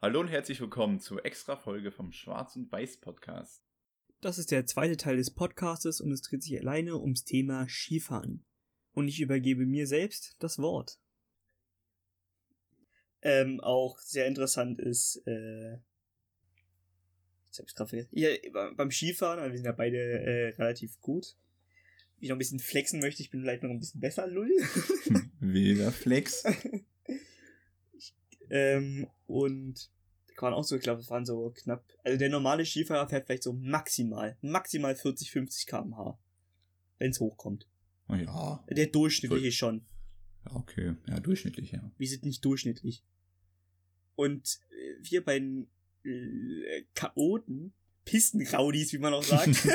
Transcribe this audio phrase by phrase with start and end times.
[0.00, 3.64] Hallo und herzlich willkommen zur extra Folge vom Schwarz und Weiß Podcast.
[4.20, 8.44] Das ist der zweite Teil des Podcastes und es dreht sich alleine ums Thema Skifahren.
[8.92, 11.00] Und ich übergebe mir selbst das Wort.
[13.22, 15.78] Ähm, auch sehr interessant ist, äh,
[17.48, 18.16] jetzt hab ich's gerade vergessen.
[18.16, 18.28] Ja,
[18.76, 21.34] beim Skifahren, also wir sind ja beide äh, relativ gut.
[22.18, 24.52] Wie ich noch ein bisschen flexen möchte, ich bin vielleicht noch ein bisschen besser, Lull.
[25.40, 26.44] Wieder Flex.
[28.50, 29.90] Ähm, und
[30.28, 31.84] da waren auch so, ich glaube, es waren so knapp.
[32.04, 36.18] Also der normale Skifahrer fährt vielleicht so maximal, maximal 40, 50 km/h.
[36.98, 37.66] Wenn es hochkommt.
[38.08, 38.64] Oh ja.
[38.70, 39.84] Der durchschnittliche schon.
[40.44, 40.94] Ja, okay.
[41.06, 41.90] Ja, durchschnittlich, ja.
[41.96, 43.04] Wir sind nicht durchschnittlich.
[44.14, 45.68] Und äh, wir bei den
[46.04, 47.72] äh, Chaoten,
[48.04, 49.50] Pistenraudis, wie man auch sagt,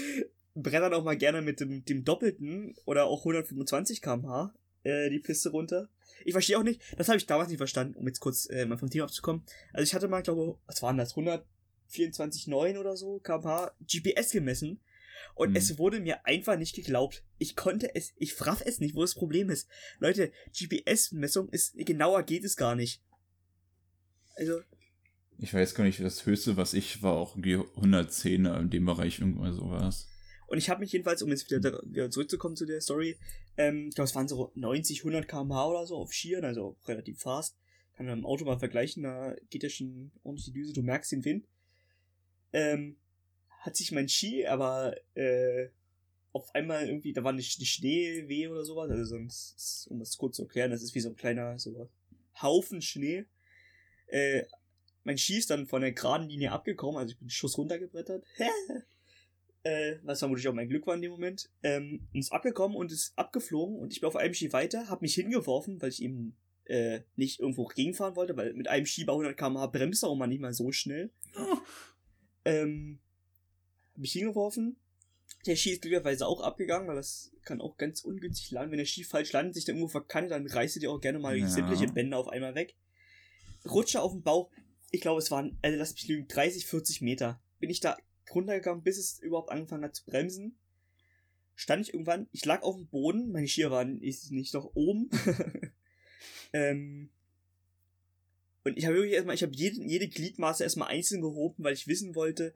[0.54, 5.50] brettern auch mal gerne mit dem, dem Doppelten oder auch 125 km/h äh, die Piste
[5.50, 5.88] runter.
[6.24, 8.78] Ich verstehe auch nicht, das habe ich damals nicht verstanden, um jetzt kurz äh, mal
[8.78, 9.44] vom Thema abzukommen.
[9.72, 14.80] Also ich hatte mal, glaube was waren das, 124,9 oder so kmh GPS gemessen
[15.34, 15.56] und Mhm.
[15.56, 17.24] es wurde mir einfach nicht geglaubt.
[17.38, 19.68] Ich konnte es, ich fraff es nicht, wo das Problem ist.
[19.98, 23.02] Leute, GPS-Messung ist, genauer geht es gar nicht.
[24.36, 24.60] Also,
[25.38, 29.20] Ich weiß gar nicht, das höchste, was ich war, auch irgendwie 110 in dem Bereich,
[29.20, 30.08] irgendwann sowas.
[30.50, 33.16] Und ich habe mich jedenfalls, um jetzt wieder, wieder zurückzukommen zu der Story,
[33.56, 37.20] ähm, ich glaube, es waren so 90, 100 km/h oder so auf Skiern, also relativ
[37.20, 37.56] fast.
[37.94, 41.12] Kann man im Auto mal vergleichen, da geht ja schon ordentlich die Düse, du merkst
[41.12, 41.46] den Wind.
[42.52, 42.96] Ähm,
[43.60, 45.68] hat sich mein Ski aber äh,
[46.32, 50.34] auf einmal irgendwie, da war eine, eine Schneewehe oder sowas, also sonst, um das kurz
[50.34, 51.88] zu erklären, das ist wie so ein kleiner so
[52.42, 53.24] Haufen Schnee.
[54.08, 54.42] Äh,
[55.04, 58.24] mein Ski ist dann von der geraden Linie abgekommen, also ich bin Schuss runtergebrettert.
[59.62, 62.90] äh, was vermutlich auch mein Glück war in dem Moment, ähm, und ist abgekommen und
[62.92, 66.36] ist abgeflogen und ich bin auf einem Ski weiter, hab mich hingeworfen, weil ich eben
[66.64, 70.26] äh, nicht irgendwo gegenfahren wollte, weil mit einem Ski bei 100 km/h bremst auch mal
[70.26, 71.10] nicht mal so schnell.
[72.44, 73.00] Ähm,
[73.92, 74.76] hab mich hingeworfen.
[75.46, 78.72] Der Ski ist glücklicherweise auch abgegangen, weil das kann auch ganz ungünstig landen.
[78.72, 81.18] Wenn der Ski falsch landet, sich dann irgendwo verkantet, dann reißt du dir auch gerne
[81.18, 81.46] mal Ja.
[81.46, 82.74] sämtliche Bänder auf einmal weg.
[83.68, 84.50] Rutsche auf dem Bauch.
[84.90, 87.42] Ich glaube, es waren, also lass mich lügen, 30, 40 Meter.
[87.58, 87.96] Bin ich da
[88.34, 90.56] runtergegangen, bis es überhaupt angefangen hat zu bremsen.
[91.54, 95.10] Stand ich irgendwann, ich lag auf dem Boden, meine Skier waren ist nicht noch oben.
[96.52, 97.10] ähm,
[98.64, 101.88] und ich habe wirklich erstmal, ich habe jede, jede Gliedmaße erstmal einzeln gehoben, weil ich
[101.88, 102.54] wissen wollte,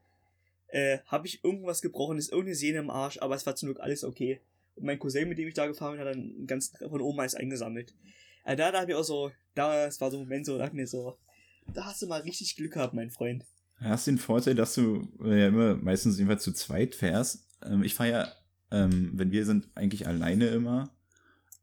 [0.68, 3.80] äh, habe ich irgendwas gebrochen, ist irgendeine Sehne im Arsch, aber es war zum Glück
[3.80, 4.40] alles okay.
[4.76, 7.34] Und mein Cousin, mit dem ich da gefahren bin, hat dann ganzen von oben alles
[7.34, 7.94] eingesammelt.
[8.42, 10.64] Also da, da hab ich auch so, da, es war so ein Moment so, da
[10.64, 11.16] dachte mir so,
[11.72, 13.44] da hast du mal richtig Glück gehabt, mein Freund.
[13.80, 17.48] Hast den Vorteil, dass du äh, ja immer meistens jedenfalls zu zweit fährst.
[17.62, 18.28] Ähm, ich fahre ja,
[18.70, 20.90] ähm, wenn wir sind, eigentlich alleine immer.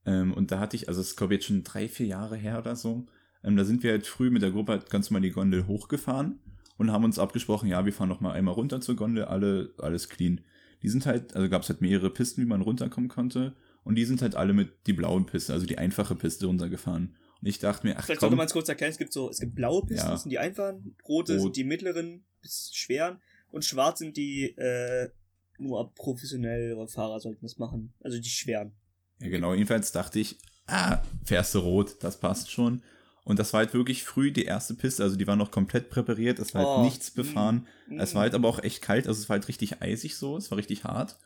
[0.06, 2.76] Ähm, und da hatte ich, also es glaube jetzt schon drei, vier Jahre her oder
[2.76, 3.08] so.
[3.44, 6.40] Da sind wir halt früh mit der Gruppe halt ganz normal die Gondel hochgefahren
[6.78, 10.10] und haben uns abgesprochen, ja, wir fahren noch mal einmal runter zur Gondel, alle, alles
[10.10, 10.42] clean.
[10.84, 13.56] Die sind halt, also gab es halt mehrere Pisten, wie man runterkommen konnte.
[13.84, 17.16] Und die sind halt alle mit die blauen Piste, also die einfache Piste runtergefahren.
[17.42, 19.30] Und ich dachte mir, ach Vielleicht komm, sollte man es kurz erklären, es gibt so,
[19.30, 20.12] es gibt blaue Pisten, Ja.
[20.12, 21.42] das sind die einfachen, rote Rot.
[21.42, 23.20] sind die mittleren bis schweren
[23.50, 25.10] und schwarz sind die, äh,
[25.58, 27.94] nur professionellere Fahrer sollten das machen.
[28.02, 28.74] Also die schweren.
[29.20, 29.54] Ja, genau.
[29.54, 30.38] Jedenfalls dachte ich,
[30.68, 32.82] ah, fährst du rot, das passt schon.
[33.24, 36.40] Und das war halt wirklich früh die erste Piste, also die war noch komplett präpariert,
[36.40, 37.68] es war Oh, halt nichts befahren.
[37.88, 40.38] mm, Es war halt aber auch echt kalt, also es war halt richtig eisig so,
[40.38, 41.20] es war richtig hart.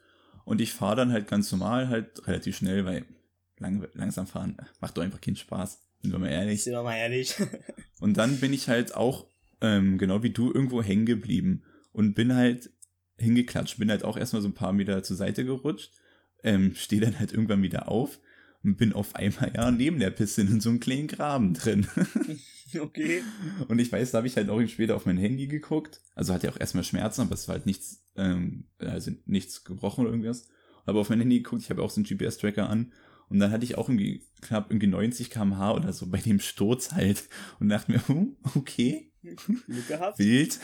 [0.43, 3.05] Und ich fahre dann halt ganz normal, halt relativ schnell, weil
[3.57, 6.63] lang, langsam fahren macht doch einfach keinen Spaß, sind wir mal ehrlich.
[6.63, 7.35] Sind wir mal ehrlich.
[7.99, 9.25] Und dann bin ich halt auch,
[9.61, 12.69] ähm, genau wie du, irgendwo hängen geblieben und bin halt
[13.17, 15.91] hingeklatscht, bin halt auch erstmal so ein paar Meter zur Seite gerutscht,
[16.43, 18.19] ähm, stehe dann halt irgendwann wieder auf
[18.63, 21.87] und bin auf einmal ja neben der Piste in so einem kleinen Graben drin.
[22.79, 23.23] okay.
[23.69, 26.01] Und ich weiß, da habe ich halt auch später auf mein Handy geguckt.
[26.13, 30.11] Also hatte auch erstmal Schmerzen, aber es war halt nichts, ähm, also nichts gebrochen oder
[30.11, 30.49] irgendwas.
[30.85, 32.91] Aber auf mein Handy geguckt, ich habe auch so einen GPS-Tracker an.
[33.29, 36.91] Und dann hatte ich auch irgendwie knapp irgendwie 90 km/h oder so bei dem Sturz
[36.91, 37.27] halt.
[37.59, 40.59] Und dachte mir, hm, okay, wild.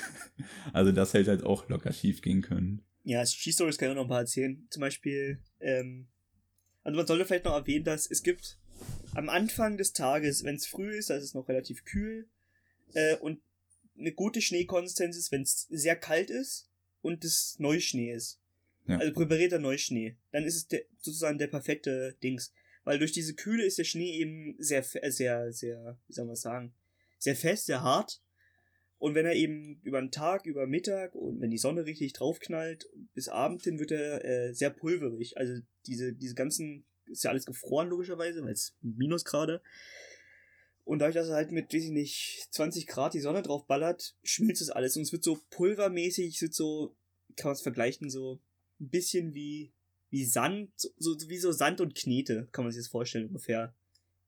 [0.74, 2.84] Also das hätte halt auch locker schief gehen können.
[3.04, 4.68] Ja, Ski-Stories kann ich auch noch ein paar erzählen.
[4.70, 6.08] Zum Beispiel, ähm,
[6.84, 8.60] also man sollte vielleicht noch erwähnen, dass es gibt
[9.14, 12.28] am Anfang des Tages, wenn es früh ist, da ist es noch relativ kühl,
[12.94, 13.42] äh, und
[13.98, 16.70] eine gute Schneekonsistenz ist, wenn es sehr kalt ist
[17.02, 18.41] und es Neuschnee ist.
[18.88, 18.98] Ja.
[18.98, 20.18] Also präparierter Neuschnee.
[20.32, 22.54] Dann ist es der, sozusagen der perfekte Dings.
[22.84, 26.36] Weil durch diese Kühle ist der Schnee eben sehr, äh, sehr, sehr, wie soll man
[26.36, 26.74] sagen,
[27.20, 28.22] sehr fest, sehr hart.
[28.98, 32.88] Und wenn er eben über den Tag, über Mittag und wenn die Sonne richtig draufknallt,
[33.14, 35.38] bis Abend hin wird er äh, sehr pulverig.
[35.38, 39.62] Also diese, diese ganzen, ist ja alles gefroren logischerweise, weil es Minusgrade.
[40.84, 44.16] Und dadurch, dass er halt mit, weiß ich nicht, 20 Grad die Sonne drauf ballert,
[44.24, 44.96] schmilzt das alles.
[44.96, 46.96] Und es wird so pulvermäßig, es wird so,
[47.38, 48.40] kann man es vergleichen, so
[48.82, 49.72] ein bisschen wie,
[50.10, 53.74] wie Sand, so, wie so Sand und Knete, kann man sich das vorstellen ungefähr.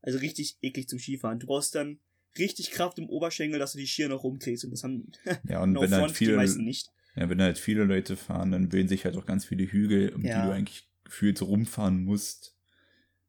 [0.02, 1.40] Also richtig eklig zum Skifahren.
[1.40, 2.00] Du brauchst dann
[2.38, 4.64] richtig Kraft im Oberschenkel, dass du die Skier noch rumdrehst.
[4.66, 5.12] Und das haben
[5.50, 6.92] Ja, und wenn halt front, die viele, meisten nicht.
[7.16, 10.24] ja, wenn halt viele Leute fahren, dann bilden sich halt auch ganz viele Hügel, um
[10.24, 10.42] Ja.
[10.42, 12.56] die du eigentlich gefühlt rumfahren musst.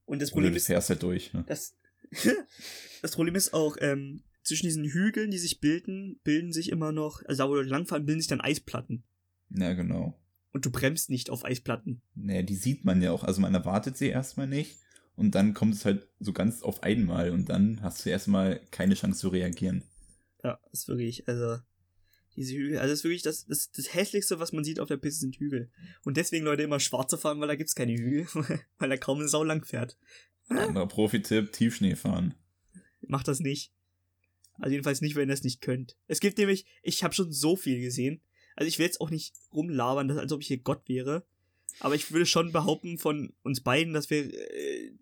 [0.07, 1.45] Und das Oder Problem du ist, fährst halt durch, ne?
[1.47, 1.77] das,
[3.03, 7.23] das Problem ist auch, ähm, zwischen diesen Hügeln, die sich bilden, bilden sich immer noch,
[7.25, 9.03] also da wo Leute langfahren, bilden sich dann Eisplatten.
[9.51, 10.19] Ja, genau.
[10.55, 12.01] Und du bremst nicht auf Eisplatten.
[12.15, 13.25] Naja, die sieht man ja auch.
[13.25, 14.79] Also man erwartet sie erstmal nicht.
[15.17, 17.31] Und dann kommt es halt so ganz auf einmal.
[17.31, 19.83] Und dann hast du erstmal keine Chance zu reagieren.
[20.45, 21.59] Ja, das ist wirklich, also,
[22.37, 24.97] diese Hügel, also das ist wirklich das, das, das hässlichste, was man sieht auf der
[24.97, 25.71] Piste sind Hügel.
[26.05, 28.27] Und deswegen Leute immer schwarze fahren, weil da gibt's keine Hügel,
[28.79, 29.99] weil da kaum eine Sau lang fährt.
[30.49, 32.35] Anderer Profi-Tipp, Tiefschnee fahren.
[33.01, 33.73] Macht das nicht.
[34.59, 35.97] Also jedenfalls nicht, wenn ihr es nicht könnt.
[36.07, 38.21] Es gibt nämlich, ich habe schon so viel gesehen.
[38.55, 41.27] Also ich will jetzt auch nicht rumlabern, dass, als ob ich hier Gott wäre.
[41.81, 44.93] Aber ich würde schon behaupten von uns beiden, dass wir äh,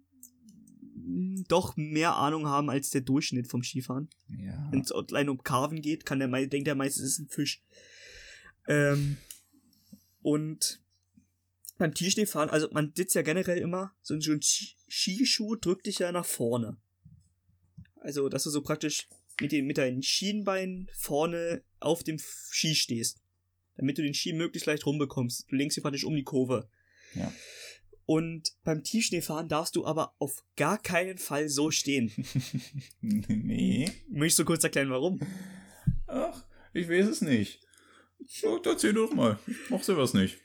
[1.49, 4.09] doch mehr Ahnung haben als der Durchschnitt vom Skifahren.
[4.29, 4.69] Ja.
[4.71, 7.63] Wenn es allein um Carven geht, kann der denkt der meistens, es ist ein Fisch.
[8.67, 9.19] Ähm,
[10.23, 10.81] und
[11.79, 15.87] beim Tischschneefahren, also man sitzt ja generell immer, so ein so ein Ski- Skischuh drückt
[15.87, 16.77] dich ja nach vorne.
[17.97, 19.09] Also, dass du so praktisch
[19.41, 23.22] mit, den, mit deinen Schienbeinen vorne auf dem Ski stehst.
[23.77, 25.51] Damit du den Ski möglichst leicht rumbekommst.
[25.51, 26.69] Du lenkst ihn praktisch um die Kurve.
[27.15, 27.33] Ja.
[28.05, 32.13] Und beim Tiefschneefahren darfst du aber auf gar keinen Fall so stehen.
[33.01, 33.91] nee.
[34.09, 35.21] Möchtest du kurz erklären, warum?
[36.07, 37.61] Ach, ich weiß es nicht.
[38.45, 39.39] Oh, erzähl doch mal.
[39.47, 40.39] Ich mach sowas nicht.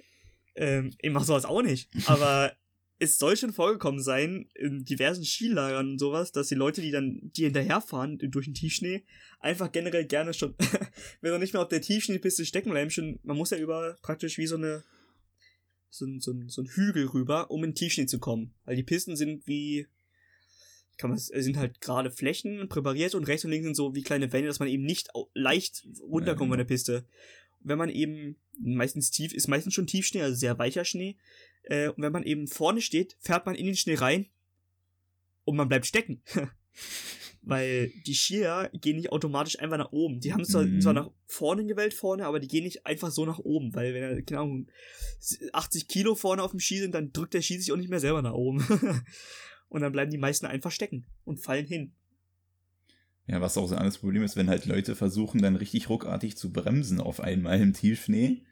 [0.56, 1.90] Ähm, ich mach sowas auch nicht.
[2.06, 2.56] Aber
[3.00, 7.20] es soll schon vorgekommen sein, in diversen Skilagern und sowas, dass die Leute, die dann,
[7.36, 9.04] die hinterherfahren durch den Tiefschnee,
[9.40, 10.56] einfach generell gerne schon,
[11.22, 14.38] wenn du nicht mehr auf der Tiefschneepiste stecken bleiben, schon, man muss ja über praktisch
[14.38, 14.84] wie so eine,
[15.90, 18.54] so ein, so ein, so ein Hügel rüber, um in den Tiefschnee zu kommen.
[18.66, 19.88] Weil die Pisten sind wie,
[20.98, 24.34] kann man, sind halt gerade Flächen präpariert und rechts und links sind so wie kleine
[24.34, 27.06] Wände, dass man eben nicht leicht runterkommt Ja, von der Piste.
[27.60, 31.18] Wenn man eben meistens tief, ist meistens schon Tiefschnee, also sehr weicher Schnee,
[31.64, 34.28] äh, und wenn man eben vorne steht, fährt man in den Schnee rein
[35.44, 36.22] und man bleibt stecken.
[37.42, 40.20] Weil die Skier gehen nicht automatisch einfach nach oben.
[40.20, 40.82] Die haben zwar, Mhm.
[40.82, 43.74] zwar nach vorne gewählt vorne, aber die gehen nicht einfach so nach oben.
[43.74, 44.68] Weil wenn er, keine Ahnung,
[45.54, 48.02] 80 Kilo vorne auf dem Ski sind, dann drückt der Ski sich auch nicht mehr
[48.02, 48.60] selber nach oben.
[49.70, 51.94] und dann bleiben die meisten einfach stecken und fallen hin.
[53.28, 56.38] Ja, was auch so ein anderes Problem ist, wenn halt Leute versuchen, dann richtig ruckartig
[56.38, 58.44] zu bremsen auf einmal im Tiefschnee,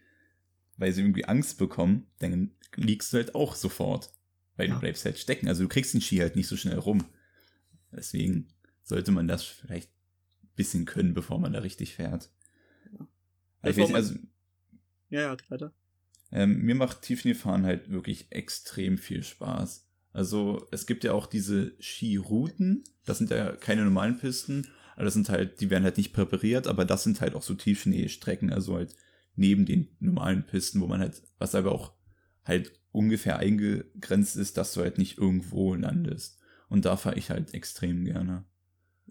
[0.78, 4.12] weil sie irgendwie Angst bekommen, dann liegst du halt auch sofort.
[4.58, 4.74] Weil Ja.
[4.76, 5.48] du bleibst halt stecken.
[5.48, 7.06] Also du kriegst den Ski halt nicht so schnell rum.
[7.94, 8.48] Deswegen
[8.84, 9.90] sollte man das vielleicht
[10.44, 12.30] ein bisschen können, bevor man da richtig fährt.
[12.92, 13.08] Ja.
[13.62, 14.16] Aber ich weiß, also,
[15.10, 15.74] Ja, ja, weiter.
[16.32, 19.88] ähm, mir macht Tiefschneefahren halt wirklich extrem viel Spaß.
[20.16, 24.66] Also es gibt ja auch diese Skirouten, das sind ja keine normalen Pisten,
[24.96, 27.54] aber das sind halt, die werden halt nicht präpariert, aber das sind halt auch so
[27.54, 28.96] Tiefschneestrecken, also halt
[29.36, 31.92] neben den normalen Pisten, wo man halt, was aber auch
[32.46, 36.40] halt ungefähr eingegrenzt ist, dass du halt nicht irgendwo landest.
[36.70, 38.46] Und da fahre ich halt extrem gerne.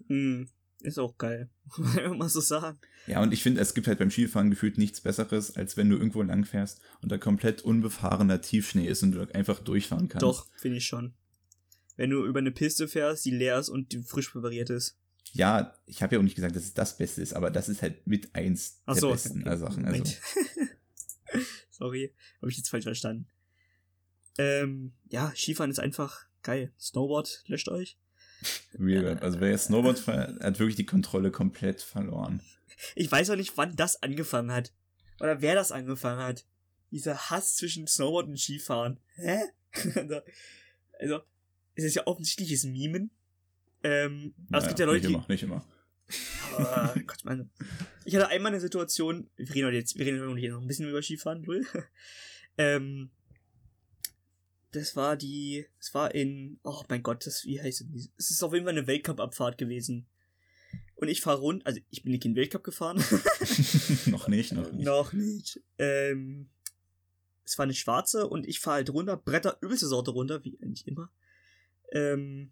[0.08, 0.48] Hm,
[0.84, 1.48] ist auch geil.
[1.76, 2.78] Wenn man so sagen.
[3.06, 5.96] Ja, und ich finde, es gibt halt beim Skifahren gefühlt nichts Besseres, als wenn du
[5.96, 10.22] irgendwo lang fährst und da komplett unbefahrener Tiefschnee ist und du einfach durchfahren kannst.
[10.22, 11.14] Doch, finde ich schon.
[11.96, 14.98] Wenn du über eine Piste fährst, die leer ist und die frisch präpariert ist.
[15.32, 17.82] Ja, ich habe ja auch nicht gesagt, dass es das Beste ist, aber das ist
[17.82, 19.56] halt mit eins Ach der so, besten okay.
[19.58, 19.84] Sachen.
[19.84, 20.04] Also.
[21.70, 23.26] Sorry, habe ich jetzt falsch verstanden.
[24.38, 26.72] Ähm, ja, Skifahren ist einfach geil.
[26.78, 27.98] Snowboard löscht euch.
[28.78, 29.22] Real rap.
[29.22, 32.40] also wer jetzt Snowboard fährt, hat wirklich die Kontrolle komplett verloren.
[32.94, 34.72] Ich weiß auch nicht, wann das angefangen hat.
[35.20, 36.44] Oder wer das angefangen hat.
[36.90, 39.00] Dieser Hass zwischen Snowboard und Skifahren.
[39.16, 39.40] Hä?
[39.94, 40.20] also,
[40.98, 41.20] also,
[41.74, 43.10] es ist ja offensichtliches Mimen.
[43.82, 45.66] Ähm, aber es gibt ja Leute, nicht immer, nicht immer.
[46.56, 47.50] Ah, Gott, Mann.
[48.04, 50.88] Ich hatte einmal eine Situation, wir reden heute jetzt, wir reden heute noch ein bisschen
[50.88, 51.66] über Skifahren, Lull.
[52.58, 53.10] ähm,
[54.74, 58.10] das war die, es war in, oh mein Gott, das, wie heißt es?
[58.16, 60.06] Es ist auf jeden Fall eine Weltcup-Abfahrt gewesen.
[60.96, 62.96] Und ich fahre rund, also ich bin nicht in den Weltcup gefahren.
[64.06, 64.84] noch nicht, noch nicht.
[64.84, 65.60] noch nicht.
[65.78, 66.48] Ähm,
[67.44, 70.86] es war eine schwarze und ich fahre halt runter, Bretter übelste Sorte runter, wie eigentlich
[70.86, 71.10] immer.
[71.92, 72.50] Ähm,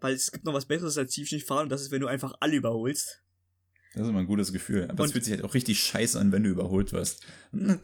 [0.00, 2.34] weil es gibt noch was Besseres als tiefschnee fahren und das ist, wenn du einfach
[2.40, 3.21] alle überholst.
[3.94, 4.86] Das ist immer ein gutes Gefühl.
[4.88, 7.24] Aber es fühlt sich halt auch richtig scheiße an, wenn du überholt wirst.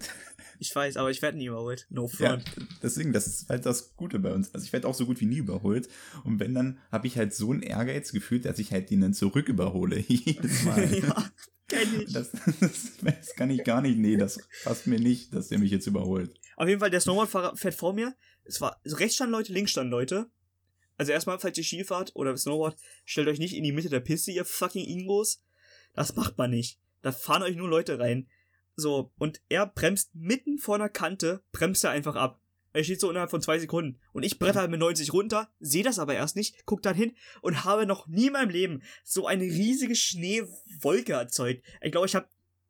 [0.60, 1.86] Ich weiß, aber ich werde nie überholt.
[1.88, 2.44] No Ja, front.
[2.82, 4.52] deswegen, das ist halt das Gute bei uns.
[4.52, 5.88] Also ich werde auch so gut wie nie überholt.
[6.24, 9.14] Und wenn, dann habe ich halt so ein Ehrgeiz gefühlt, dass ich halt ihn dann
[9.14, 9.98] zurück überhole.
[10.08, 10.92] Jedes Mal.
[11.00, 11.30] ja,
[11.68, 12.12] kenn ich.
[12.12, 13.98] Das, das, das kann ich gar nicht.
[13.98, 16.34] Nee, das passt mir nicht, dass der mich jetzt überholt.
[16.56, 18.16] Auf jeden Fall, der Snowboardfahrer fährt vor mir.
[18.42, 20.28] Es war so rechts standen Leute, links standen Leute.
[20.96, 24.00] Also erstmal, falls ihr Ski fahrt oder Snowboard, stellt euch nicht in die Mitte der
[24.00, 25.40] Piste, ihr fucking Ingos.
[25.98, 26.78] Das macht man nicht.
[27.02, 28.28] Da fahren euch nur Leute rein.
[28.76, 32.40] So, und er bremst mitten vor einer Kante, bremst er einfach ab.
[32.72, 33.98] Er steht so innerhalb von zwei Sekunden.
[34.12, 37.16] Und ich bretter halt mit 90 runter, sehe das aber erst nicht, guck dann hin
[37.42, 41.64] und habe noch nie in meinem Leben so eine riesige Schneewolke erzeugt.
[41.82, 42.28] Ich glaube, ich habe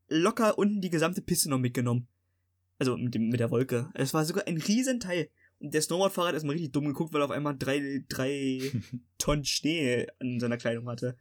[0.09, 2.09] locker unten die gesamte Piste noch mitgenommen.
[2.79, 3.91] Also mit, dem, mit der Wolke.
[3.93, 5.29] Es war sogar ein Riesenteil.
[5.59, 8.73] Und der Snowboardfahrer hat erstmal richtig dumm geguckt, weil er auf einmal drei, drei
[9.19, 11.19] Tonnen Schnee an seiner Kleidung hatte.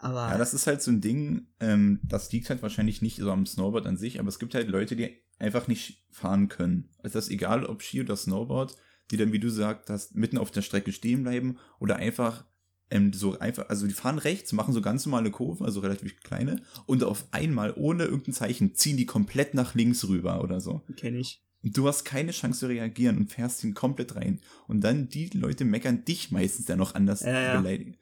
[0.00, 3.30] Aber Ja, das ist halt so ein Ding, ähm, das liegt halt wahrscheinlich nicht so
[3.30, 6.88] am Snowboard an sich, aber es gibt halt Leute, die einfach nicht fahren können.
[7.02, 8.76] Also das ist egal, ob Ski oder Snowboard,
[9.10, 12.44] die dann, wie du gesagt hast, mitten auf der Strecke stehen bleiben oder einfach
[12.90, 16.60] ähm, so einfach, also die fahren rechts, machen so ganz normale Kurven, also relativ kleine,
[16.86, 20.82] und auf einmal, ohne irgendein Zeichen, ziehen die komplett nach links rüber oder so.
[20.96, 21.42] kenne ich.
[21.62, 24.40] Und du hast keine Chance zu reagieren und fährst ihn komplett rein.
[24.66, 27.60] Und dann die Leute meckern dich meistens dann noch anders Ja, ja.
[27.60, 27.96] beleidigen.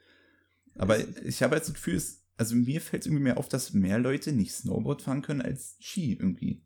[0.78, 3.72] Aber ich habe jetzt das Gefühl, es, also mir fällt es irgendwie mehr auf, dass
[3.74, 6.62] mehr Leute nicht Snowboard fahren können als Ski irgendwie.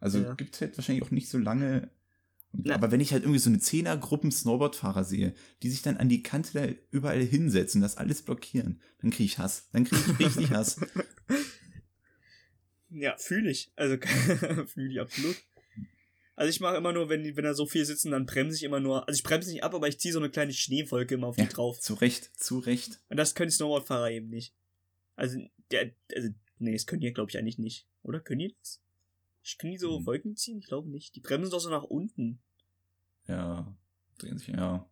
[0.00, 0.34] Also Ja.
[0.34, 1.90] gibt es halt wahrscheinlich auch nicht so lange.
[2.52, 2.74] Na.
[2.74, 6.22] Aber wenn ich halt irgendwie so eine Zehnergruppen Snowboardfahrer sehe, die sich dann an die
[6.22, 9.68] Kante da überall hinsetzen, das alles blockieren, dann kriege ich Hass.
[9.72, 10.80] Dann kriege ich richtig Hass.
[12.90, 13.70] Ja, fühle ich.
[13.76, 13.96] Also
[14.66, 15.36] fühle ich absolut.
[16.38, 18.78] Also ich mache immer nur, wenn, wenn da so viel sitzen, dann bremse ich immer
[18.78, 19.08] nur.
[19.08, 21.42] Also ich bremse nicht ab, aber ich ziehe so eine kleine Schneewolke immer auf die
[21.42, 21.80] Ja, drauf.
[21.80, 23.00] zu Recht, zu Recht.
[23.08, 24.54] Und das können Snowboardfahrer eben nicht.
[25.16, 25.40] Also,
[25.72, 26.28] der, also,
[26.60, 27.88] nee, das können die, glaube ich, eigentlich nicht.
[28.04, 28.80] Oder können die das?
[29.58, 30.06] Können die so Hm.
[30.06, 30.58] Wolken ziehen?
[30.58, 31.16] Ich glaube nicht.
[31.16, 32.38] Die bremsen doch so nach unten.
[33.26, 33.74] Ja,
[34.18, 34.88] drehen sich, ja.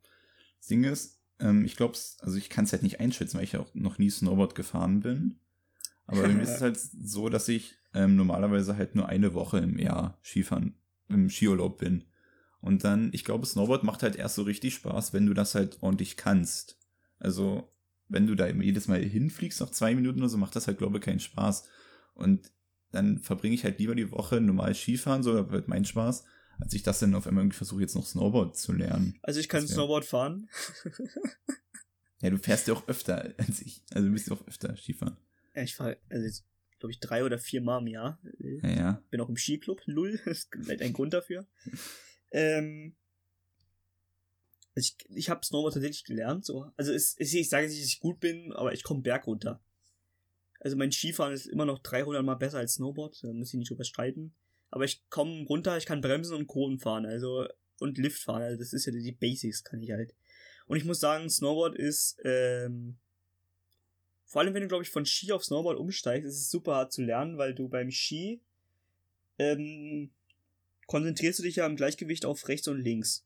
[0.58, 3.56] Das Ding ist, ähm, ich glaube, also ich kann es halt nicht einschätzen, weil ich
[3.56, 5.38] auch noch nie Snowboard gefahren bin.
[6.06, 9.58] Aber bei mir ist es halt so, dass ich ähm, normalerweise halt nur eine Woche
[9.58, 10.74] im Jahr Skifahren,
[11.08, 12.04] im Skiurlaub bin.
[12.60, 15.82] Und dann, ich glaube, Snowboard macht halt erst so richtig Spaß, wenn du das halt
[15.82, 16.78] ordentlich kannst.
[17.18, 17.72] Also,
[18.08, 20.98] wenn du da jedes Mal hinfliegst nach zwei Minuten oder so, macht das halt, glaube
[20.98, 21.68] ich, keinen Spaß.
[22.14, 22.50] Und
[22.92, 26.24] dann verbringe ich halt lieber die Woche normal Skifahren, so, das wird mein Spaß,
[26.58, 29.18] als ich das dann auf einmal irgendwie versuche, jetzt noch Snowboard zu lernen.
[29.22, 30.48] Also ich kann wär- Snowboard fahren.
[32.20, 33.82] Ja, du fährst ja auch öfter als ich.
[33.92, 35.18] Also du bist ja auch öfter Skifahren.
[35.54, 36.42] Ja, ich fahre, also
[36.78, 38.18] glaube ich, drei oder vier Mal im Jahr.
[38.62, 39.02] Ja, ja.
[39.10, 40.20] Bin auch im Skiclub, lull.
[40.50, 41.46] Gibt halt einen Grund dafür.
[42.32, 42.94] Ähm,
[44.74, 46.44] also ich ich habe Snowboard tatsächlich gelernt.
[46.44, 46.70] So.
[46.76, 49.62] Also es, es, ich sage nicht, dass ich gut bin, aber ich komme Berg runter.
[50.60, 53.22] Also mein Skifahren ist immer noch 300 Mal besser als Snowboard.
[53.22, 54.34] Da muss ich nicht drüber streiten.
[54.70, 57.06] Aber ich komme runter, ich kann bremsen und Kurven fahren.
[57.06, 57.46] Also
[57.78, 58.42] und Lift fahren.
[58.42, 60.14] Also das ist ja die Basics, kann ich halt.
[60.66, 62.98] Und ich muss sagen, Snowboard ist ähm,
[64.26, 66.92] vor allem, wenn du, glaube ich, von Ski auf Snowboard umsteigst, ist es super hart
[66.92, 68.42] zu lernen, weil du beim Ski
[69.38, 70.10] ähm,
[70.86, 73.24] konzentrierst du dich ja im Gleichgewicht auf rechts und links.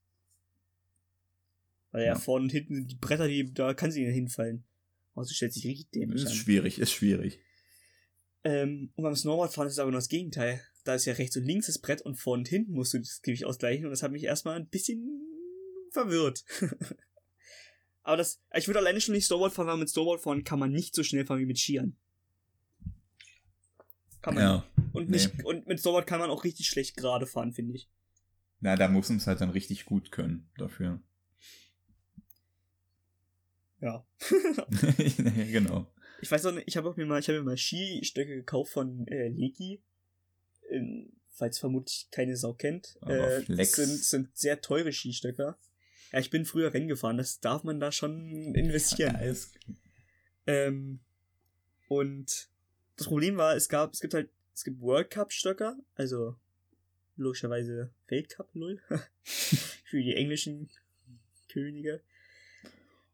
[1.92, 2.18] Weil ja, Ja.
[2.18, 4.64] vorne und hinten sind die Bretter, die, da kann sie nicht hinfallen.
[5.14, 6.34] Also stellt sich richtig dämlich Ist an.
[6.34, 7.40] schwierig, ist schwierig.
[8.44, 10.62] Ähm, und beim Snowboardfahren ist es aber nur das Gegenteil.
[10.84, 13.20] Da ist ja rechts und links das Brett und vorne und hinten musst du das
[13.22, 15.20] Gewicht ausgleichen und das hat mich erstmal ein bisschen
[15.90, 16.44] verwirrt.
[18.02, 20.70] aber das, ich würde alleine schon nicht Snowboard fahren, weil mit Snowboard fahren kann man
[20.72, 21.96] nicht so schnell fahren wie mit Skiern.
[24.22, 24.69] Kann man Ja.
[24.92, 25.16] Und, Nee.
[25.16, 27.88] nicht, und mit Snowboard kann man auch richtig schlecht gerade fahren, finde ich.
[28.60, 31.00] Na, da muss man es halt dann richtig gut können dafür.
[33.80, 34.06] Ja.
[34.30, 35.92] ja, genau.
[36.20, 38.72] Ich weiß auch nicht, ich habe auch mir mal, ich habe mir mal Skistöcke gekauft
[38.72, 39.82] von äh, Leki.
[40.70, 42.98] Ähm, falls vermutlich keine Sau kennt.
[43.06, 43.72] Äh, Flex.
[43.72, 45.58] sind, sind sehr teure Skistöcker.
[46.12, 49.16] Ja, ich bin früher Rennen gefahren, das darf man da schon investieren.
[49.22, 49.34] Ja,
[50.46, 51.00] Ähm,
[51.88, 52.48] und
[52.96, 56.36] das Problem war, es gab, es gibt halt, es gibt World Cup Stöcker, also
[57.16, 58.80] logischerweise Weltcup null
[59.22, 60.70] für die englischen
[61.48, 62.02] Könige.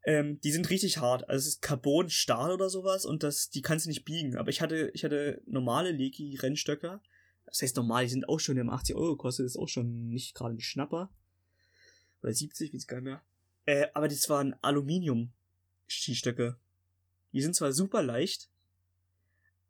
[0.05, 1.29] Ähm, die sind richtig hart.
[1.29, 4.37] Also es ist Carbon, Stahl oder sowas und das, die kannst du nicht biegen.
[4.37, 7.03] Aber ich hatte, ich hatte normale Leki Rennstöcker.
[7.45, 10.09] Das heißt normal, die sind auch schon, die haben 80 Euro gekostet, ist auch schon
[10.09, 11.11] nicht gerade ein Schnapper.
[12.23, 13.23] Oder 70, wie es gar nicht mehr.
[13.67, 16.57] Äh, aber das waren Aluminium-Skistöcke.
[17.33, 18.49] Die sind zwar super leicht,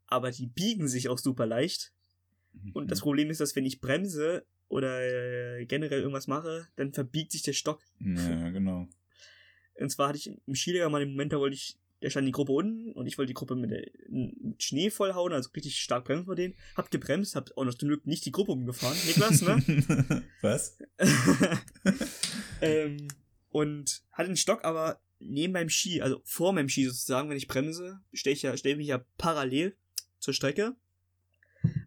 [0.07, 1.93] aber die biegen sich auch super leicht.
[2.73, 5.01] Und das Problem ist, dass wenn ich bremse oder
[5.59, 7.83] äh, generell irgendwas mache, dann verbiegt sich der Stock.
[8.01, 8.89] Ja, genau.
[9.75, 12.33] Und zwar hatte ich im Skilehrer mal den Moment, da wollte ich der stand die
[12.33, 16.05] Gruppe unten und ich wollte die Gruppe mit, der, mit Schnee vollhauen, also richtig stark
[16.05, 16.55] bremsen vor denen.
[16.77, 18.97] Hab gebremst, hab auch noch zum Glück nicht die Gruppe umgefahren.
[19.07, 20.23] Niklas, ne?
[20.43, 20.79] Was?
[22.61, 23.09] ähm,
[23.49, 27.49] und hatte den Stock aber neben meinem Ski, also vor meinem Ski sozusagen, wenn ich
[27.49, 29.75] bremse, stehe ich ja, stell mich ja parallel
[30.27, 30.77] zur Strecke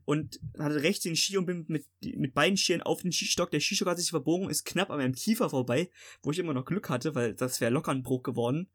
[0.06, 3.52] und hatte rechts den Ski und bin mit, mit beiden Skiern auf den Skistock.
[3.52, 5.90] Der Skistock hat sich verbogen, ist knapp an meinem Kiefer vorbei,
[6.24, 8.70] wo ich immer noch Glück hatte, weil das wäre locker ein Bruch geworden.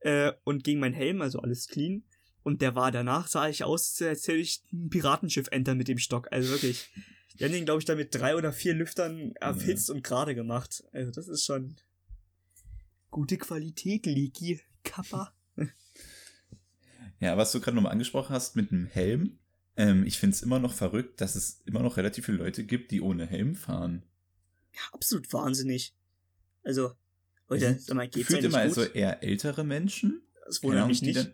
[0.00, 2.04] Äh, und gegen meinen Helm, also alles clean.
[2.42, 5.98] Und der war danach, sah ich aus, als hätte ich ein Piratenschiff entern mit dem
[5.98, 6.28] Stock.
[6.32, 6.88] Also wirklich.
[7.38, 9.94] Die haben den, glaube ich, da mit drei oder vier Lüftern erhitzt ja.
[9.94, 10.84] und gerade gemacht.
[10.92, 11.76] Also das ist schon
[13.10, 14.60] gute Qualität, Leaky.
[14.84, 15.32] Kappa.
[17.22, 19.38] Ja, was du gerade nochmal angesprochen hast mit dem Helm,
[19.76, 22.90] ähm, ich finde es immer noch verrückt, dass es immer noch relativ viele Leute gibt,
[22.90, 24.02] die ohne Helm fahren.
[24.74, 25.94] Ja, absolut wahnsinnig.
[26.64, 26.92] Also,
[27.48, 31.16] Leute, sag mal, geht's Fühlt immer also eher ältere Menschen, das wundert mich nicht.
[31.16, 31.32] Die dann,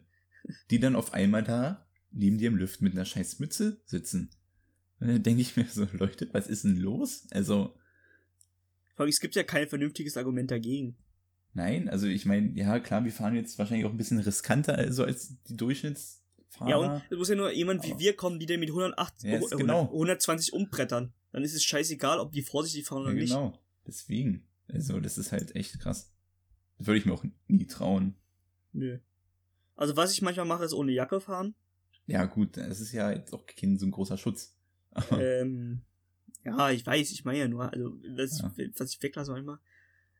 [0.70, 4.30] die dann auf einmal da neben dir im Lüft mit einer scheiß Mütze sitzen.
[5.00, 7.26] Und dann denke ich mir so, Leute, was ist denn los?
[7.30, 7.74] Also.
[8.94, 10.96] Vor allem, es gibt ja kein vernünftiges Argument dagegen.
[11.58, 15.02] Nein, also ich meine, ja klar, wir fahren jetzt wahrscheinlich auch ein bisschen riskanter also
[15.02, 16.70] als die Durchschnitts Fahrer.
[16.70, 19.40] Ja, und es muss ja nur jemand wie wir kommen, die den mit 180, ja,
[19.56, 19.86] genau.
[19.86, 21.12] 120 umbrettern.
[21.32, 23.24] Dann ist es scheißegal, ob die vorsichtig fahren oder ja, genau.
[23.24, 23.32] nicht.
[23.32, 24.46] Genau, deswegen.
[24.68, 26.12] Also, das ist halt echt krass.
[26.78, 28.14] Das würde ich mir auch nie trauen.
[28.72, 28.98] Nö.
[29.74, 31.56] Also, was ich manchmal mache, ist ohne Jacke fahren.
[32.06, 34.56] Ja, gut, das ist ja jetzt auch kein so ein großer Schutz.
[35.10, 35.82] ähm,
[36.44, 38.52] ja, ich weiß, ich meine ja nur, also, das, ja.
[38.76, 39.58] was ich weglasse manchmal.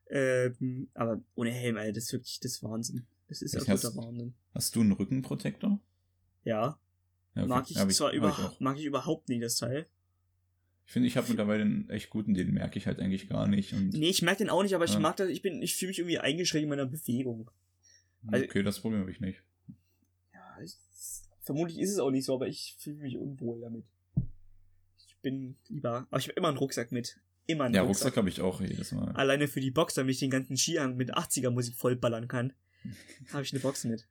[0.09, 3.05] Ähm, aber ohne Helm, Alter, das ist wirklich das Wahnsinn.
[3.27, 4.33] Das ist absoluter Wahnsinn.
[4.53, 5.79] Hast du einen Rückenprotektor?
[6.43, 6.79] Ja.
[7.35, 7.47] ja okay.
[7.47, 9.85] Mag ich ja, zwar ich, über, mag ich überhaupt nicht, das Teil.
[10.87, 13.73] Ich finde, ich habe mittlerweile einen echt guten, den merke ich halt eigentlich gar nicht.
[13.73, 14.91] Und, nee, ich merke den auch nicht, aber ja.
[14.91, 17.51] ich mag das, ich bin, ich fühle mich irgendwie eingeschränkt in meiner Bewegung.
[18.25, 19.43] Also, okay, das Problem habe ich nicht.
[20.33, 20.75] Ja, ich,
[21.41, 23.85] vermutlich ist es auch nicht so, aber ich fühle mich unwohl damit.
[24.97, 27.19] Ich bin lieber, aber ich habe immer einen Rucksack mit.
[27.49, 28.05] Immer einen ja, Rucksack.
[28.05, 29.11] Rucksack habe ich auch jedes Mal.
[29.13, 32.53] Alleine für die Box, damit ich den ganzen Skihang mit 80er Musik vollballern kann,
[33.33, 34.07] habe ich eine Box mit.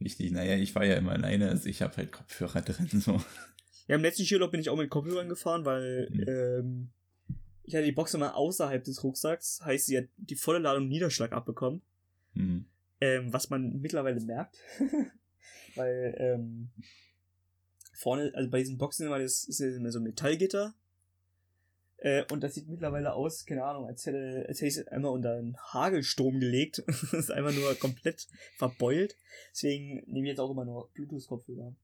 [0.00, 2.88] Richtig, naja, ich war ja immer alleine, also ich habe halt Kopfhörer drin.
[2.88, 3.20] So.
[3.86, 6.24] Ja, im letzten Skiurlaub bin ich auch mit Kopfhörern gefahren, weil mhm.
[6.26, 6.88] ähm,
[7.64, 11.32] ich hatte die Box immer außerhalb des Rucksacks, heißt sie hat die volle Ladung Niederschlag
[11.32, 11.82] abbekommen.
[12.32, 12.64] Mhm.
[13.02, 14.56] Ähm, was man mittlerweile merkt.
[15.74, 16.70] weil ähm,
[17.92, 20.74] vorne, also bei diesen Boxen immer, das ist immer so ein Metallgitter
[22.04, 25.10] äh, und das sieht mittlerweile aus, keine Ahnung, als hätte, als hätte ich es einmal
[25.10, 26.82] unter einen Hagelsturm gelegt.
[26.86, 29.16] das ist einfach nur komplett verbeult.
[29.52, 31.74] Deswegen nehme ich jetzt auch immer nur Bluetooth-Kopfhörer.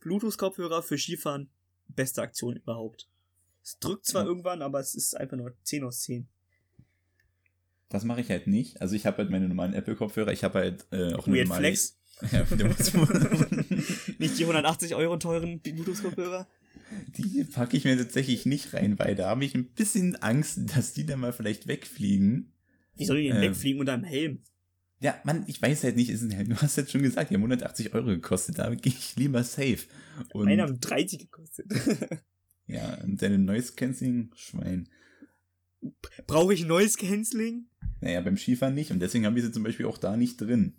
[0.00, 1.48] Bluetooth-Kopfhörer für Skifahren,
[1.88, 3.08] beste Aktion überhaupt.
[3.64, 4.28] Es drückt zwar ja.
[4.28, 6.28] irgendwann, aber es ist einfach nur 10 aus 10.
[7.88, 8.82] Das mache ich halt nicht.
[8.82, 10.30] Also ich habe halt meine normalen Apple-Kopfhörer.
[10.30, 11.60] Ich habe halt äh, auch eine normale...
[11.60, 11.94] Flex.
[12.32, 12.40] Ja,
[14.18, 16.48] nicht die 180 Euro teuren Bluetooth-Kopfhörer.
[17.16, 20.92] Die packe ich mir tatsächlich nicht rein, weil da habe ich ein bisschen Angst, dass
[20.92, 22.52] die dann mal vielleicht wegfliegen.
[22.96, 24.42] Wie soll die denn ähm, wegfliegen unter einem Helm?
[25.00, 26.48] Ja, Mann, ich weiß halt nicht, ist ein Helm.
[26.48, 29.78] Du hast jetzt schon gesagt, die haben 180 Euro gekostet, da gehe ich lieber safe.
[30.32, 31.66] Und, Meine haben 30 gekostet.
[32.66, 34.88] ja, und deine Noise Cancelling, Schwein.
[36.26, 37.66] Brauche ich Noise Cancelling?
[38.00, 40.74] Naja, beim Skifahren nicht und deswegen habe ich sie zum Beispiel auch da nicht drin.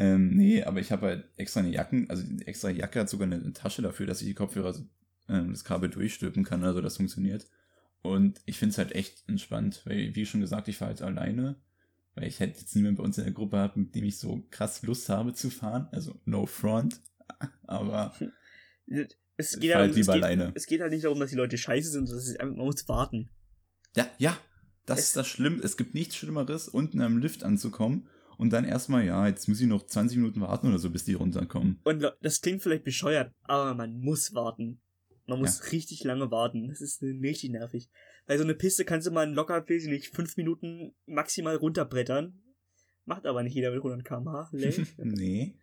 [0.00, 3.26] Ähm, nee, aber ich habe halt extra eine Jacken, also die extra Jacke hat sogar
[3.26, 4.72] eine Tasche dafür, dass ich die Kopfhörer,
[5.26, 7.48] äh, das Kabel durchstülpen kann, also das funktioniert.
[8.02, 11.56] Und ich finde es halt echt entspannt, weil, wie schon gesagt, ich fahre halt alleine,
[12.14, 14.46] weil ich halt jetzt niemanden bei uns in der Gruppe habe, mit dem ich so
[14.52, 15.88] krass Lust habe zu fahren.
[15.90, 17.00] Also no front,
[17.66, 18.14] aber
[19.36, 20.52] es geht, halt, lieber es, geht, alleine.
[20.54, 23.30] es geht halt nicht darum, dass die Leute scheiße sind, sondern man muss warten.
[23.96, 24.38] Ja, ja,
[24.86, 25.60] das es ist das Schlimme.
[25.64, 29.66] Es gibt nichts Schlimmeres, unten am Lift anzukommen und dann erstmal, ja, jetzt muss ich
[29.66, 31.80] noch 20 Minuten warten oder so, bis die runterkommen.
[31.82, 34.80] Und das klingt vielleicht bescheuert, aber man muss warten.
[35.26, 35.70] Man muss ja.
[35.70, 36.68] richtig lange warten.
[36.68, 37.90] Das ist richtig nervig.
[38.26, 42.40] Weil so eine Piste kannst du mal locker, weiß ich nicht, fünf Minuten maximal runterbrettern.
[43.06, 44.50] Macht aber nicht jeder mit 100 km/h.
[44.98, 45.56] nee.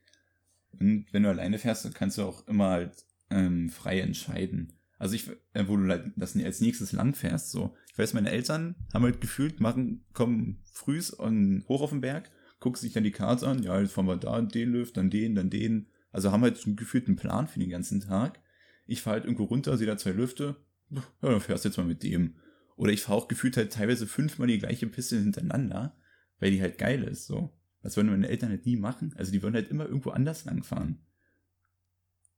[0.78, 4.74] Und wenn du alleine fährst, dann kannst du auch immer halt ähm, frei entscheiden.
[4.98, 7.74] Also ich, äh, wo du halt das als nächstes lang fährst, so.
[7.92, 12.30] Ich weiß, meine Eltern haben halt gefühlt, machen, kommen frühs und hoch auf den Berg
[12.60, 15.36] guckst sich dann die Karte an, ja, jetzt fahren wir da den Lift, dann den,
[15.36, 15.88] dann den.
[16.12, 18.40] Also haben halt einen gefühlten Plan für den ganzen Tag.
[18.86, 20.56] Ich fahre halt irgendwo runter, sehe da zwei Lüfte,
[20.90, 22.36] ja, dann fährst du jetzt mal mit dem.
[22.76, 25.98] Oder ich fahre auch gefühlt halt teilweise fünfmal die gleiche Piste hintereinander,
[26.40, 27.58] weil die halt geil ist, so.
[27.82, 29.14] Das würden meine Eltern halt nie machen.
[29.16, 31.06] Also die würden halt immer irgendwo anders langfahren.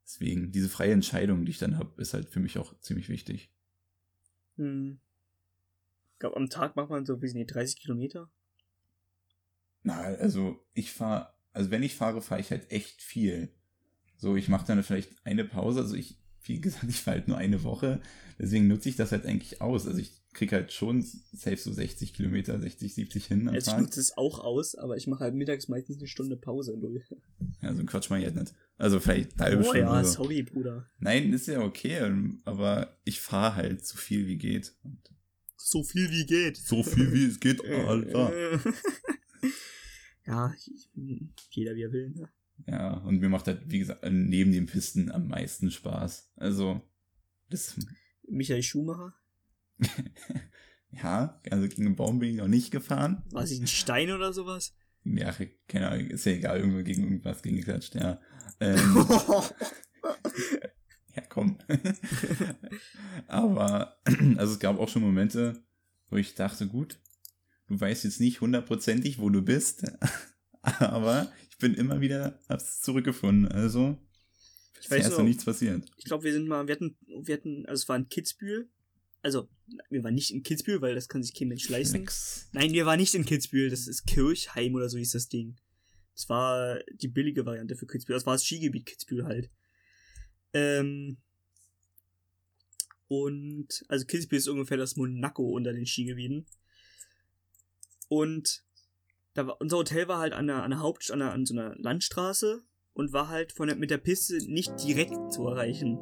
[0.04, 3.50] Deswegen, diese freie Entscheidung, die ich dann habe, ist halt für mich auch ziemlich wichtig.
[4.58, 5.00] Hm.
[6.14, 8.30] Ich glaube, am Tag macht man so, wie sind die, 30 Kilometer?
[9.84, 13.50] Na, also ich fahre also wenn ich fahre, fahre ich halt echt viel.
[14.18, 17.38] So, ich mache dann vielleicht eine Pause, also ich, wie gesagt, ich fahre halt nur
[17.38, 18.00] eine Woche,
[18.40, 19.88] deswegen nutze ich das halt eigentlich aus.
[19.88, 23.80] Also ich krieg halt schon safe so 60 Kilometer, 60, 70 hin am also Tag.
[23.80, 27.04] Ich nutze es auch aus, aber ich mache halt mittags meistens eine Stunde Pause, null.
[27.64, 28.54] Ja, so ein Quatsch mal jetzt nicht.
[28.78, 29.80] Also vielleicht halbe oh, Stunde.
[29.80, 30.24] ja, so.
[30.24, 30.86] sorry, Bruder.
[31.00, 32.12] Nein, ist ja okay,
[32.46, 34.74] aber ich fahre halt so viel wie geht.
[35.58, 36.58] So viel wie geht.
[36.58, 38.32] So viel wie es geht, Alter.
[40.26, 40.54] ja,
[41.52, 42.30] jeder wie er will, ne?
[42.66, 46.32] Ja, und mir macht halt, wie gesagt, neben den Pisten am meisten Spaß.
[46.36, 46.82] Also,
[47.50, 47.76] das.
[48.28, 49.14] Michael Schumacher?
[50.92, 53.24] ja, also gegen einen Baum bin ich noch nicht gefahren.
[53.32, 54.74] War sie ein Stein oder sowas?
[55.04, 55.34] Ja,
[55.68, 58.20] keine Ahnung, ist ja egal, irgendwo gegen irgendwas gegengeklatscht, ja.
[58.60, 58.78] Ähm,
[61.16, 61.58] ja, komm.
[63.28, 63.98] Aber,
[64.38, 65.64] also es gab auch schon Momente,
[66.10, 67.00] wo ich dachte, gut,
[67.68, 69.84] du weißt jetzt nicht hundertprozentig, wo du bist,
[70.62, 73.98] aber ich bin immer wieder, hab's zurückgefunden, also
[74.82, 75.84] ich weiß ist noch nichts passiert.
[75.98, 78.70] Ich glaube, wir sind mal, wir hatten, wir hatten, also es war in Kitzbühel,
[79.22, 79.50] also
[79.90, 82.02] wir waren nicht in Kitzbühel, weil das kann sich kein Mensch leisten.
[82.02, 82.48] Nix.
[82.54, 85.58] Nein, wir waren nicht in Kitzbühel, das ist Kirchheim oder so hieß das Ding.
[86.14, 88.16] Das war die billige Variante für Kitzbühel.
[88.16, 89.52] Das war das Skigebiet Kitzbühel halt.
[90.54, 91.18] Ähm,
[93.08, 96.46] und, also Kitzbühel ist ungefähr das Monaco unter den Skigebieten.
[98.08, 98.64] Und
[99.34, 101.54] da war, unser Hotel war halt an der, an der Haupt, an, der, an so
[101.54, 106.00] einer Landstraße und war halt von der, mit der Piste nicht direkt zu erreichen.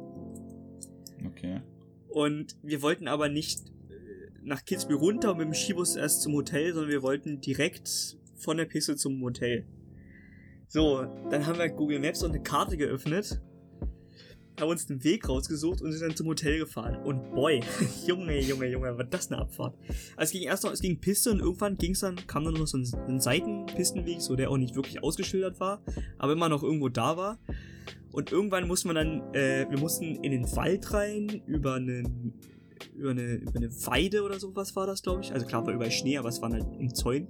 [1.26, 1.60] Okay.
[2.08, 6.32] Und wir wollten aber nicht äh, nach Kitzbühel runter und mit dem Skibus erst zum
[6.32, 9.66] Hotel, sondern wir wollten direkt von der Piste zum Hotel.
[10.68, 13.40] So, dann haben wir Google Maps und eine Karte geöffnet,
[14.60, 16.96] haben uns den Weg rausgesucht und sind dann zum Hotel gefahren.
[17.04, 17.60] Und boy,
[18.06, 19.74] Junge, Junge, Junge, war das eine Abfahrt.
[20.16, 22.66] Also es ging erst noch, es ging Piste und irgendwann ging's dann, kam dann noch
[22.66, 25.82] so ein, ein Seitenpistenweg, so der auch nicht wirklich ausgeschildert war,
[26.18, 27.38] aber immer noch irgendwo da war.
[28.12, 32.32] Und irgendwann musste man dann, äh, wir mussten in den Wald rein, über einen,
[32.94, 35.32] über eine, über eine Weide oder sowas war das, glaube ich.
[35.32, 37.28] Also klar war überall Schnee, aber es waren halt im Zäun.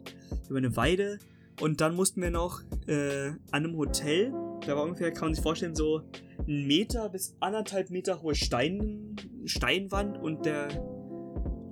[0.49, 1.19] Über eine Weide.
[1.61, 4.33] Und dann mussten wir noch äh, an einem Hotel,
[4.67, 6.03] da war ungefähr, kann man sich vorstellen, so
[6.47, 10.69] ein Meter bis anderthalb Meter hohe Stein, Steinwand und der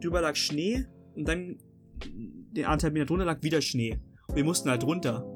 [0.00, 1.58] drüber lag Schnee und dann
[2.06, 3.98] den anderthalb Meter drunter lag wieder Schnee.
[4.28, 5.26] Und wir mussten halt runter.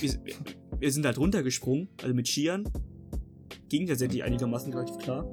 [0.00, 0.12] Wir,
[0.78, 2.64] wir sind halt runtergesprungen, also mit Skiern
[3.68, 5.24] ging tatsächlich einigermaßen relativ klar.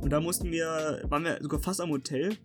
[0.00, 2.36] Und da mussten wir, waren wir sogar fast am Hotel.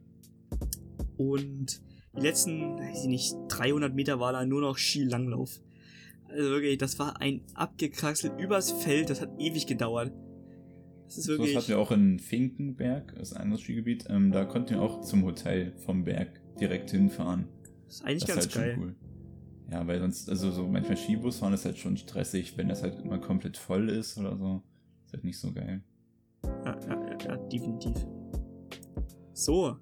[1.18, 1.82] Und
[2.16, 5.62] die letzten, weiß ich nicht, 300 Meter war da nur noch Skilanglauf.
[6.28, 10.12] Also wirklich, das war ein abgekraxelt übers Feld, das hat ewig gedauert.
[11.06, 11.54] Das ist wirklich.
[11.54, 14.06] Das hatten wir auch in Finkenberg, das ist ein anderes Skigebiet.
[14.10, 17.48] Ähm, da konnten wir auch zum Hotel vom Berg direkt hinfahren.
[17.86, 18.78] Das ist eigentlich das ganz ist halt geil.
[18.80, 18.96] Cool.
[19.72, 23.00] Ja, weil sonst, also so manchmal Skibus fahren ist halt schon stressig, wenn das halt
[23.00, 24.64] immer komplett voll ist oder so
[25.14, 25.82] halt nicht so geil.
[26.44, 27.94] Ja, ja, ja, ja, definitiv.
[29.34, 29.78] So.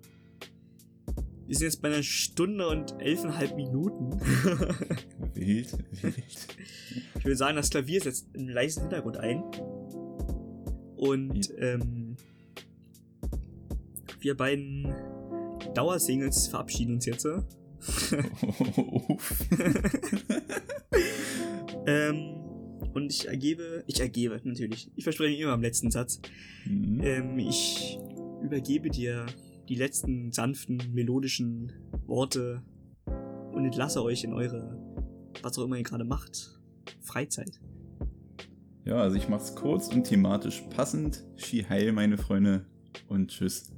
[1.51, 4.17] Wir sind jetzt bei einer Stunde und elfeinhalb Minuten.
[5.33, 6.23] wild, wild.
[7.15, 9.43] Ich würde sagen, das Klavier setzt einen leisen Hintergrund ein.
[10.95, 12.15] Und ähm,
[14.21, 14.95] wir beiden
[15.75, 17.25] Dauersingles verabschieden uns jetzt.
[21.85, 22.29] ähm,
[22.93, 26.21] und ich ergebe, ich ergebe natürlich, ich verspreche immer am letzten Satz,
[26.65, 27.01] mhm.
[27.03, 27.99] ähm, ich
[28.41, 29.25] übergebe dir
[29.71, 31.71] die letzten sanften, melodischen
[32.05, 32.61] Worte
[33.53, 34.77] und entlasse euch in eure,
[35.43, 36.59] was auch immer ihr gerade macht,
[36.99, 37.61] Freizeit.
[38.83, 41.23] Ja, also ich mach's kurz und thematisch passend.
[41.37, 42.65] Ski heil, meine Freunde,
[43.07, 43.71] und tschüss.